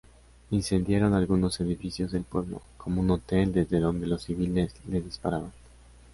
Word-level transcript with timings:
Incendiaron 0.49 1.13
algunos 1.13 1.59
edificios 1.59 2.11
del 2.11 2.23
pueblo, 2.23 2.59
como 2.75 3.01
un 3.01 3.11
hotel 3.11 3.53
desde 3.53 3.79
donde 3.79 4.07
los 4.07 4.23
civiles 4.23 4.73
les 4.87 5.05
disparaban. 5.05 5.51